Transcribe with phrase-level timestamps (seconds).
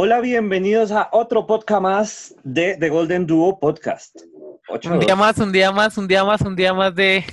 [0.00, 4.14] Hola, bienvenidos a otro podcast más de The Golden Duo Podcast.
[4.84, 7.24] un día más, un día más, un día más, un día más de...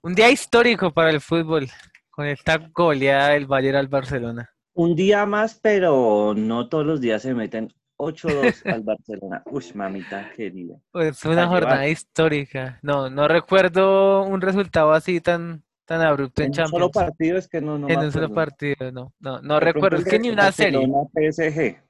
[0.00, 1.68] Un día histórico para el fútbol,
[2.08, 4.50] con esta goleada del Bayern al Barcelona.
[4.72, 9.42] Un día más, pero no todos los días se meten 8-2 al Barcelona.
[9.44, 10.76] Uy, mamita querida.
[10.92, 12.78] Pues una jornada histórica.
[12.80, 16.72] No, no recuerdo un resultado así tan, tan abrupto en, en Champions.
[16.72, 19.12] En un solo partido es que no, no En un solo partido, no.
[19.20, 20.80] No, no recuerdo, es que ni una serie.
[21.12, 21.85] PSG.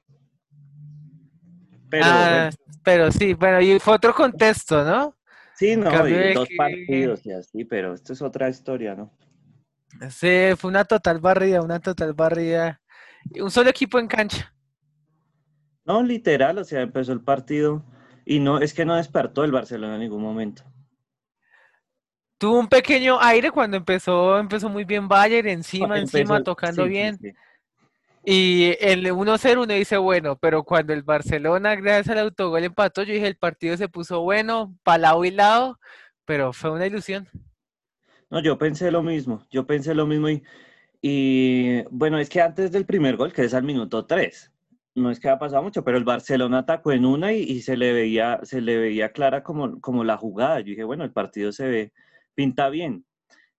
[1.89, 2.49] Pero, ah,
[2.83, 5.15] pero sí, bueno, y fue otro contexto, ¿no?
[5.55, 9.11] Sí, no, y dos partidos y así, pero esto es otra historia, ¿no?
[10.09, 12.79] Sí, fue una total barrida, una total barrida.
[13.39, 14.53] Un solo equipo en cancha.
[15.85, 17.83] No, literal, o sea, empezó el partido
[18.25, 20.63] y no, es que no despertó el Barcelona en ningún momento.
[22.37, 27.17] Tuvo un pequeño aire cuando empezó, empezó muy bien Bayern, encima, encima, tocando bien.
[28.29, 33.13] Y el 1-0 uno dice, bueno, pero cuando el Barcelona, gracias al autogol, empató, yo
[33.13, 35.79] dije, el partido se puso bueno, para lado y lado,
[36.25, 37.25] pero fue una ilusión.
[38.29, 40.43] No, yo pensé lo mismo, yo pensé lo mismo y,
[41.01, 44.51] y bueno, es que antes del primer gol, que es al minuto 3,
[44.95, 47.93] no es que ha pasado mucho, pero el Barcelona atacó en una y, se le
[47.93, 50.59] veía, se le veía clara como, como la jugada.
[50.59, 51.93] Yo dije, bueno, el partido se ve,
[52.35, 53.05] pinta bien,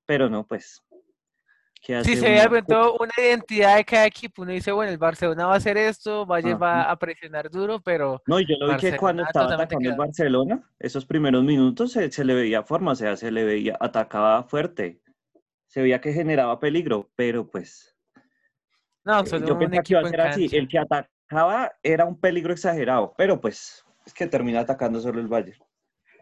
[0.05, 0.85] pero no, pues.
[1.81, 2.63] Sí, se ve
[3.01, 4.43] una identidad de cada equipo.
[4.43, 8.23] Uno dice, bueno, el Barcelona va a hacer esto, Valle va a presionar duro, pero.
[8.27, 12.25] No, yo lo vi que cuando estaba atacando el Barcelona, esos primeros minutos se, se,
[12.25, 15.01] le veía forma, o sea, se le veía, atacaba fuerte,
[15.67, 17.97] se veía que generaba peligro, pero pues.
[19.05, 21.09] No, solo yo pensé que iba a ser así, el que ataca
[21.83, 25.63] era un peligro exagerado, pero pues es que termina atacando solo el Bayern.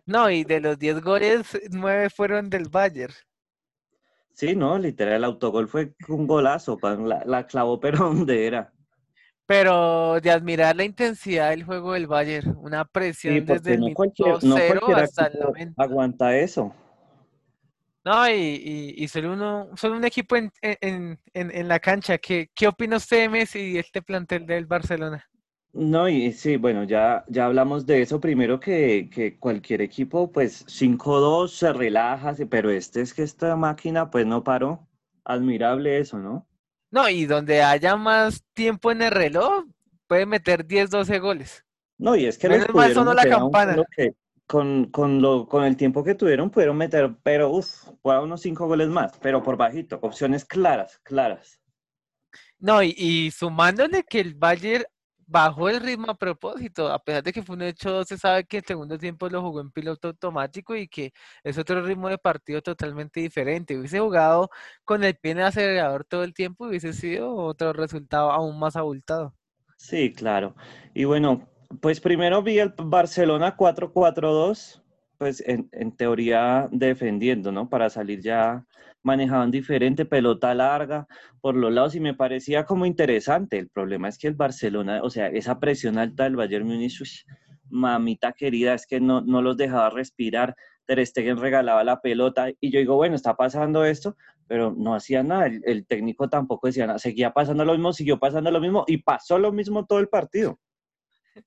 [0.05, 3.15] No, y de los 10 goles, 9 fueron del Bayern.
[4.37, 8.71] Sí, no, literal, el autogol fue un golazo, la, la clavó, pero donde era.
[9.47, 14.89] Pero de admirar la intensidad del juego del Bayern, una presión desde el minuto cero
[14.95, 15.83] hasta el momento.
[15.83, 16.75] Aguanta eso.
[18.05, 22.19] No, y, y, solo, uno, solo un equipo en, en, en, la cancha.
[22.19, 25.27] ¿Qué, ¿Qué opina usted, Messi, y este plantel del Barcelona?
[25.77, 28.19] No, y sí, bueno, ya, ya hablamos de eso.
[28.19, 34.11] Primero que, que cualquier equipo, pues 5-2 se relaja, pero este es que esta máquina,
[34.11, 34.89] pues no paró.
[35.25, 36.49] Admirable eso, ¿no?
[36.91, 39.67] No, y donde haya más tiempo en el reloj,
[40.07, 41.65] puede meter 10, 12 goles.
[41.99, 43.77] No, y es que Menos mal sonó la campana
[44.47, 48.89] con, con, lo, con el tiempo que tuvieron pudieron meter, pero uff, unos cinco goles
[48.89, 51.61] más, pero por bajito, opciones claras, claras.
[52.59, 54.85] No, y, y sumándole que el Bayern
[55.27, 58.59] bajó el ritmo a propósito, a pesar de que fue un hecho, se sabe que
[58.59, 62.63] el segundo tiempo lo jugó en piloto automático y que es otro ritmo de partido
[62.63, 63.77] totalmente diferente.
[63.79, 64.51] Hubiese jugado
[64.85, 68.77] con el pie en el acelerador todo el tiempo, hubiese sido otro resultado aún más
[68.77, 69.35] abultado.
[69.77, 70.55] Sí, claro.
[70.95, 71.49] Y bueno,
[71.81, 74.83] pues primero vi el Barcelona 4-4-2,
[75.19, 77.69] pues en, teoría defendiendo, ¿no?
[77.69, 78.65] Para salir ya
[79.03, 81.07] manejaban diferente, pelota larga
[81.41, 83.59] por los lados y me parecía como interesante.
[83.59, 87.25] El problema es que el Barcelona, o sea, esa presión alta del Bayern Múnich,
[87.71, 90.57] mamita querida, es que no, no los dejaba respirar.
[90.87, 94.17] Ter Stegen regalaba la pelota y yo digo, bueno, está pasando esto,
[94.47, 95.47] pero no hacía nada.
[95.47, 96.99] El, el técnico tampoco decía nada.
[96.99, 100.61] Seguía pasando lo mismo, siguió pasando lo mismo y pasó lo mismo todo el partido.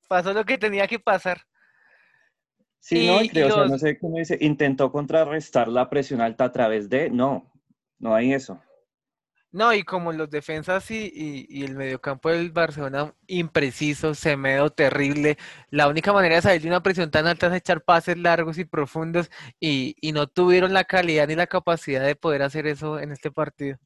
[0.07, 1.41] Pasó lo que tenía que pasar.
[2.79, 6.51] Sí, no, creo, o sea, no sé cómo dice, intentó contrarrestar la presión alta a
[6.51, 7.51] través de, no,
[7.99, 8.59] no hay eso.
[9.51, 11.11] No, y como los defensas y,
[11.49, 15.39] y, el mediocampo del Barcelona impreciso, semedo, terrible,
[15.71, 18.65] la única manera de salir de una presión tan alta es echar pases largos y
[18.65, 23.11] profundos y, y no tuvieron la calidad ni la capacidad de poder hacer eso en
[23.11, 23.79] este partido.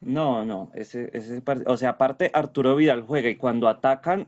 [0.00, 4.26] No, no, ese, ese, o sea, aparte Arturo Vidal juega y cuando atacan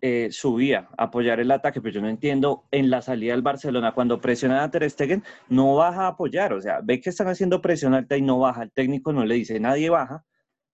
[0.00, 4.20] eh, subía apoyar el ataque, pero yo no entiendo en la salida del Barcelona, cuando
[4.20, 7.94] presionan a Ter Stegen, no baja a apoyar, o sea, ve que están haciendo presión
[7.94, 10.24] alta y no baja, el técnico no le dice, nadie baja,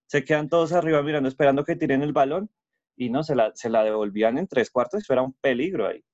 [0.07, 2.51] se quedan todos arriba mirando, esperando que tiren el balón,
[2.97, 6.05] y no, se la, se la devolvían en tres cuartos, eso era un peligro ahí.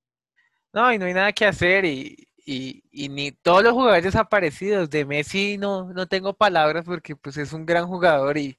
[0.71, 4.89] No, y no hay nada que hacer, y, y, y, ni todos los jugadores desaparecidos,
[4.89, 8.57] de Messi no, no tengo palabras porque pues es un gran jugador y,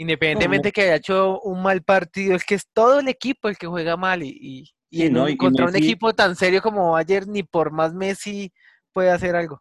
[0.00, 3.66] Independientemente que haya hecho un mal partido, es que es todo el equipo el que
[3.66, 7.92] juega mal y, y, no, contra un equipo tan serio como ayer, ni por más
[7.92, 8.52] Messi
[8.92, 9.60] puede hacer algo.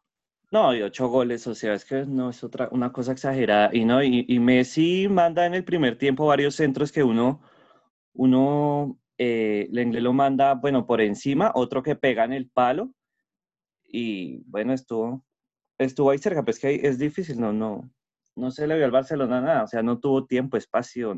[0.52, 3.72] No, y ocho goles, o sea, es que no es otra, una cosa exagerada.
[3.74, 7.42] Y no, y, Messi manda en el primer tiempo varios centros que uno,
[8.14, 12.94] uno, eh, lo manda, bueno, por encima, otro que pega en el palo.
[13.84, 15.26] Y bueno, estuvo,
[15.80, 17.90] estuvo ahí cerca, pues que es difícil, no, no,
[18.38, 21.16] no se le vio al Barcelona nada, o sea, no tuvo tiempo, espacio.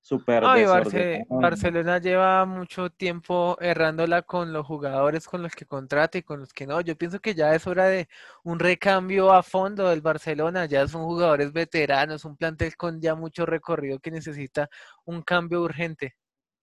[0.00, 1.26] súper No, y Barce-.
[1.30, 6.52] Barcelona lleva mucho tiempo errándola con los jugadores con los que contrata y con los
[6.52, 6.80] que no.
[6.80, 8.08] Yo pienso que ya es hora de
[8.42, 10.66] un recambio a fondo del Barcelona.
[10.66, 14.68] Ya son jugadores veteranos, un plantel con ya mucho recorrido que necesita
[15.04, 16.16] un cambio urgente.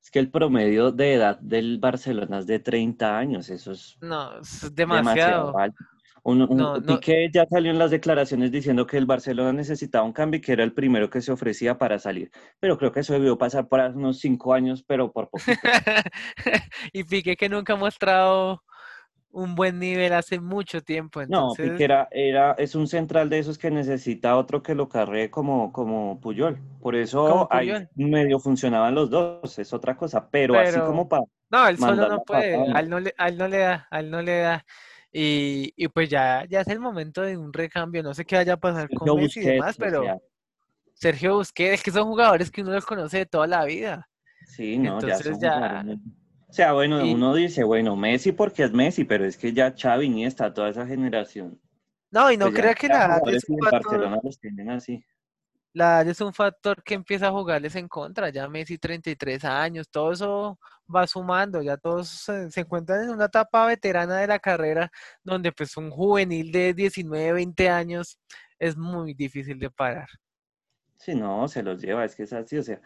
[0.03, 4.39] Es que el promedio de edad del Barcelona es de 30 años, eso es No,
[4.39, 5.57] es demasiado demasiado.
[5.57, 5.83] alto.
[6.23, 10.06] Un, un- No, no, Piqué ya salió en las declaraciones diciendo que el Barcelona necesitaba
[10.06, 12.31] un cambio y que era el primero que se ofrecía para salir.
[12.59, 15.68] Pero creo que eso debió pasar por hace unos cinco años, pero por poquito.
[16.94, 18.63] y Piqué que nunca ha mostrado
[19.31, 21.21] un buen nivel hace mucho tiempo.
[21.27, 24.89] No, Entonces, Piqué era, era- es un central de esos que necesita otro que lo
[24.89, 26.59] carree como, como Puyol.
[26.81, 27.89] Por eso como ahí Puyol.
[27.95, 30.29] medio funcionaban los dos, es otra cosa.
[30.29, 33.13] Pero así Pero como para no, él solo no puede, patada, a él no le,
[33.17, 34.65] a él no le da, a él no le da.
[35.11, 38.01] Y, y pues ya, ya es el momento de un recambio.
[38.01, 40.03] No sé qué vaya a pasar con Messi y demás, pero
[40.93, 44.07] Sergio Busquets, es que son jugadores que uno los conoce de toda la vida.
[44.45, 45.85] Sí, no, ya Entonces son ya,
[46.47, 49.73] O sea, bueno, y uno dice, bueno, Messi porque es Messi, pero es que ya
[49.75, 51.59] Xavi, Iniesta, toda esa generación,
[52.11, 53.83] no, y no pues crea que ya la edad jugadores es y un el factor,
[53.83, 55.03] Barcelona los tienen así.
[55.73, 58.29] La edad es un factor que empieza a jugarles en contra.
[58.29, 60.59] Ya Messi 33 años, todo eso
[60.94, 64.91] va sumando, ya todos se, se encuentran en una etapa veterana de la carrera
[65.23, 68.19] donde pues un juvenil de 19, 20 años
[68.59, 70.07] es muy difícil de parar.
[70.95, 72.79] Si no, se los lleva, es que es así, o sea,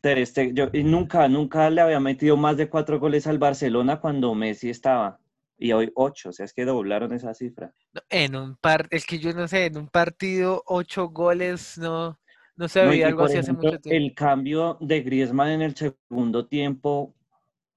[0.00, 4.00] Ter Stegen- yo y nunca, nunca le había metido más de cuatro goles al Barcelona
[4.00, 5.20] cuando Messi estaba,
[5.58, 7.74] y hoy ocho, o sea, es que doblaron esa cifra.
[8.10, 12.18] En un par, es que yo no sé, en un partido, ocho goles, no,
[12.58, 14.04] no se veía algo así hace ejemplo, mucho tiempo.
[14.04, 17.14] el cambio de Griezmann en el segundo tiempo,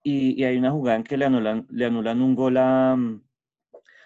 [0.03, 3.21] y, y hay una jugada en que le anulan, le anulan un gol a, mm,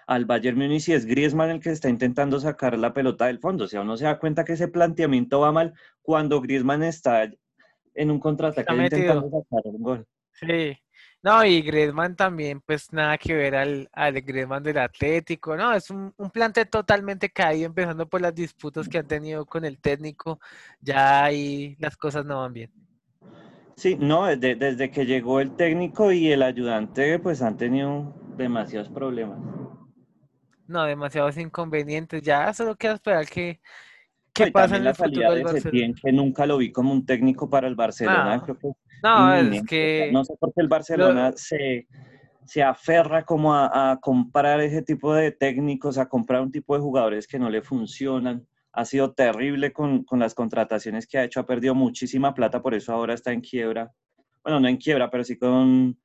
[0.08, 3.64] al Bayern Múnich y es Griezmann el que está intentando sacar la pelota del fondo.
[3.64, 7.32] O sea, uno se da cuenta que ese planteamiento va mal cuando Griezmann está
[7.94, 10.08] en un contraataque intentando sacar un gol.
[10.34, 10.78] Sí.
[11.26, 15.90] No, y Griezmann también, pues nada que ver al, al Griezmann del Atlético, no, es
[15.90, 20.40] un, un plantel totalmente caído, empezando por las disputas que han tenido con el técnico,
[20.80, 22.72] ya ahí las cosas no van bien.
[23.76, 28.90] Sí, no, desde, desde que llegó el técnico y el ayudante, pues han tenido demasiados
[28.90, 29.40] problemas.
[30.68, 33.60] No, demasiados inconvenientes, ya solo queda esperar que,
[34.32, 35.62] qué pasa en la el futuro salida del de.
[35.62, 39.36] Setién, que nunca lo vi como un técnico para el Barcelona, No, creo que no,
[39.36, 41.88] es que no sé por qué el lo, Barcelona se,
[42.46, 46.82] se aferra como a, a comprar ese tipo de técnicos, a comprar un tipo de
[46.82, 48.46] jugadores que no le funcionan.
[48.74, 52.74] Ha sido terrible con, con las contrataciones que ha hecho, ha perdido muchísima plata, por
[52.74, 53.92] eso ahora está en quiebra.
[54.44, 55.98] Bueno, no en quiebra, pero sí con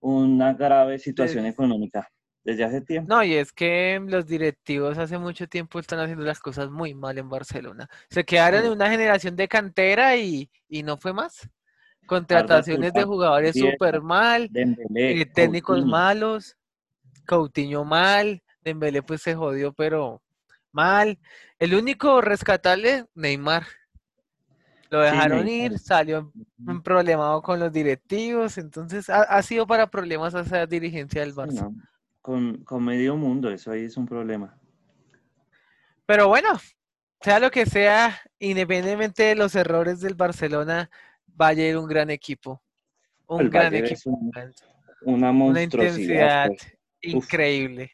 [0.00, 2.08] una grave situación económica
[2.44, 3.12] desde hace tiempo.
[3.12, 7.18] No, y es que los directivos hace mucho tiempo están haciendo las cosas muy mal
[7.18, 7.88] en Barcelona.
[8.08, 11.48] Se quedaron en una generación de cantera y, y no fue más.
[12.08, 15.90] Contrataciones de jugadores súper mal, Dembélé, eh, técnicos Coutinho.
[15.92, 16.56] malos,
[17.26, 20.22] Coutinho mal, Dembélé pues se jodió, pero
[20.72, 21.18] mal.
[21.58, 23.66] El único rescatable, Neymar.
[24.90, 26.32] Lo dejaron ir, salió
[26.66, 31.70] un problemado con los directivos, entonces ha, ha sido para problemas esa dirigencia del Barça.
[31.70, 31.74] no,
[32.22, 34.58] Con, con medio mundo, eso ahí es un problema.
[36.06, 36.48] Pero bueno,
[37.20, 40.90] sea lo que sea, independientemente de los errores del Barcelona,
[41.34, 42.62] Bayern un gran equipo.
[43.26, 44.10] Un El gran equipo.
[44.10, 44.30] un-
[45.02, 45.94] una Una monstruosidad.
[45.94, 47.14] intensidad pues.
[47.14, 47.24] Uf.
[47.24, 47.92] increíble.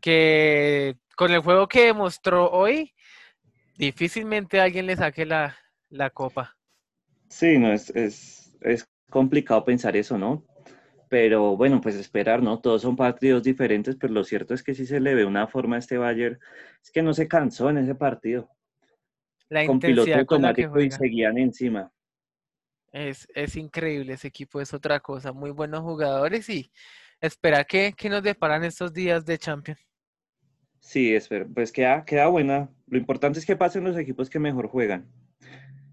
[0.00, 2.92] Que con el juego que demostró hoy,
[3.76, 5.56] difícilmente alguien le saque la,
[5.90, 6.56] la copa.
[7.28, 10.44] Sí, no, es, es, es complicado pensar eso, ¿no?
[11.08, 12.60] Pero bueno, pues esperar, ¿no?
[12.60, 15.76] Todos son partidos diferentes, pero lo cierto es que sí se le ve una forma
[15.76, 16.38] a este Bayern,
[16.82, 18.50] es que no se cansó en ese partido,
[19.48, 21.92] La con piloto automático y seguían encima.
[22.94, 25.32] Es, es increíble, ese equipo es otra cosa.
[25.32, 26.70] Muy buenos jugadores y
[27.20, 29.80] espera que, que nos deparan estos días de Champions.
[30.78, 32.70] Sí, espero, pues queda, queda buena.
[32.86, 35.10] Lo importante es que pasen los equipos que mejor juegan.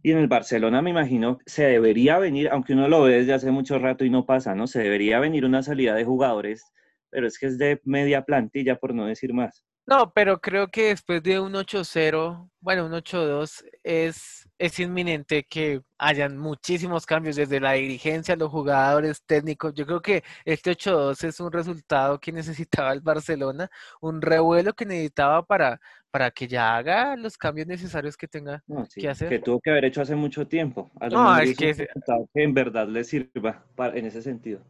[0.04, 3.50] Y en el Barcelona me imagino se debería venir, aunque uno lo ve desde hace
[3.50, 4.68] mucho rato y no pasa, ¿no?
[4.68, 6.72] Se debería venir una salida de jugadores,
[7.10, 9.66] pero es que es de media plantilla, por no decir más.
[9.88, 15.82] No, pero creo que después de un 8-0, bueno, un 8-2, es, es inminente que
[15.98, 19.74] hayan muchísimos cambios desde la dirigencia, los jugadores técnicos.
[19.74, 22.32] Yo creo que este 8-2 es un resultado que
[22.86, 23.70] necesitaba el Barcelona,
[24.00, 28.86] un revuelo que necesitaba para, para que ya haga los cambios necesarios que tenga No,
[28.86, 29.30] sí, que hacer.
[29.30, 30.92] que tuvo que haber hecho hace mucho tiempo.
[31.02, 34.62] A No, es que que en verdad le sirva para- en ese sentido.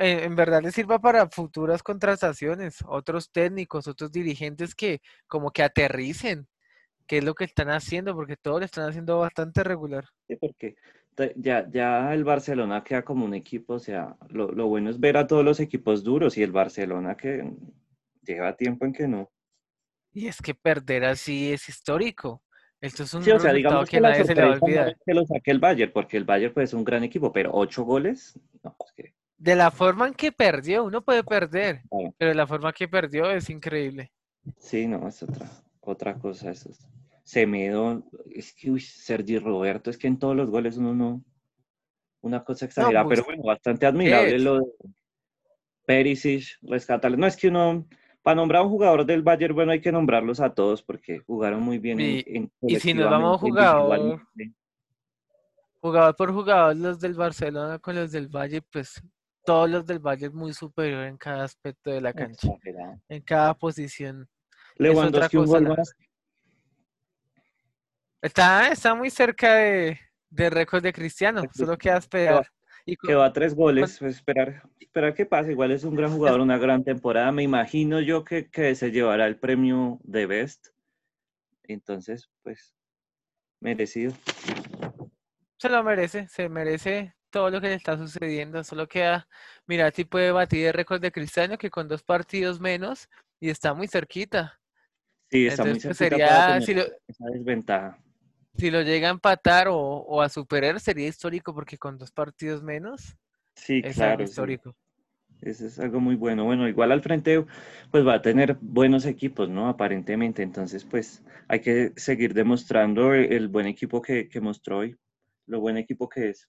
[0.00, 5.62] En, en verdad les sirva para futuras contrataciones, otros técnicos, otros dirigentes que como que
[5.62, 6.48] aterricen
[7.06, 10.04] qué es lo que están haciendo, porque todos lo están haciendo bastante regular.
[10.28, 10.76] Sí, porque
[11.36, 15.16] ya, ya el Barcelona queda como un equipo, o sea, lo, lo bueno es ver
[15.16, 17.52] a todos los equipos duros y el Barcelona que
[18.22, 19.30] lleva tiempo en que no.
[20.12, 22.42] Y es que perder así es histórico.
[22.80, 24.54] Esto es un Sí, o sea, digamos resultado que que la nadie se le va
[24.54, 24.88] a no olvidar.
[24.88, 27.50] es que lo saque el Bayern, porque el Bayern pues es un gran equipo, pero
[27.52, 32.14] ocho goles, no, es que, De la forma en que perdió, uno puede perder, claro,
[32.18, 34.12] pero de la forma que perdió es increíble.
[34.58, 36.86] sí, no, es otra, otra cosa, eso es.
[37.24, 38.02] Semedo,
[38.34, 41.24] es que, uy, Sergi Roberto, es que en todos los goles uno no,
[42.20, 44.66] una cosa exagerada, pero bueno, bastante admirable lo de
[45.86, 47.16] Perisic, rescatarle.
[47.16, 47.86] No, es que uno,
[48.22, 51.62] para nombrar a un jugador del Bayern, bueno, hay que nombrarlos a todos porque jugaron
[51.62, 54.22] muy bien en, Y- en- y si nos vamos a jugador.
[55.80, 59.02] Jugador por jugador, los del Barcelona con los del Valle, pues
[59.44, 63.00] todos los del Valle es muy superior en cada aspecto de la cancha, Exagerado.
[63.08, 64.28] en cada posición.
[64.76, 65.92] Lewandowski un gol más.
[68.22, 72.46] Está, está muy cerca de, de récord de Cristiano, solo queda esperar.
[72.84, 75.52] Y con- Quedó a tres goles, pues, esperar, esperar que pase.
[75.52, 77.30] Igual es un gran jugador, una gran temporada.
[77.32, 80.68] Me imagino yo que, que se llevará el premio de Best.
[81.64, 82.74] Entonces, pues,
[83.60, 84.12] merecido.
[85.58, 88.62] se lo merece, se merece todo lo que le está sucediendo.
[88.64, 89.28] Solo queda,
[89.66, 93.08] mira, si puede batir el récord de Cristiano que con dos partidos menos
[93.40, 94.60] y está muy cerquita.
[95.30, 97.98] Sí, está muy Entonces, pues, cerquita sería, si lo, esa desventaja.
[98.56, 102.62] si lo llega a empatar o, o a superar, sería histórico porque con dos partidos
[102.62, 103.16] menos
[103.54, 104.22] Sí, es claro.
[104.24, 104.76] histórico.
[105.42, 106.44] Eso es algo muy bueno.
[106.44, 107.44] Bueno, igual al frente,
[107.90, 109.68] pues va a tener buenos equipos, ¿no?
[109.68, 110.42] Aparentemente.
[110.42, 114.96] Entonces, pues hay que seguir demostrando el, el buen equipo que, que mostró hoy,
[115.46, 116.48] lo buen equipo que es.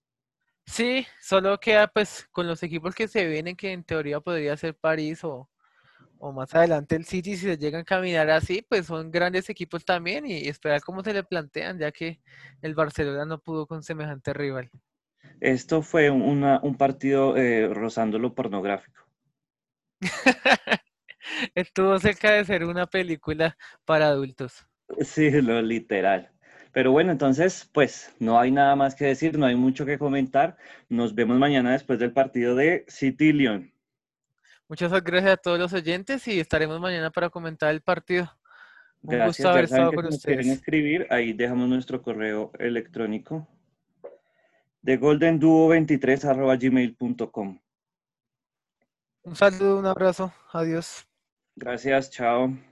[0.71, 4.75] Sí, solo queda pues con los equipos que se vienen, que en teoría podría ser
[4.75, 5.49] París o,
[6.19, 9.85] o más adelante el City, si se llegan a caminar así, pues son grandes equipos
[9.85, 12.21] también y esperar cómo se le plantean, ya que
[12.61, 14.71] el Barcelona no pudo con semejante rival.
[15.41, 19.03] Esto fue una- un partido eh, rozando lo pornográfico.
[21.55, 24.65] Estuvo cerca de ser una película para adultos.
[25.01, 26.30] Sí, lo literal.
[26.73, 30.57] Pero bueno, entonces, pues no hay nada más que decir, no hay mucho que comentar.
[30.89, 33.73] Nos vemos mañana después del partido de City León.
[34.69, 38.31] Muchas gracias a todos los oyentes y estaremos mañana para comentar el partido.
[39.01, 39.37] Un Gracias.
[39.37, 43.47] gusto haber estado que con si quieren escribir, ahí dejamos nuestro correo electrónico
[44.81, 46.23] de goldenduo23
[49.23, 51.05] Un saludo, un abrazo, adiós.
[51.55, 52.70] Gracias, chao.